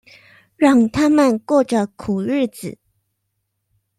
[0.57, 2.79] 讓他們過著苦日子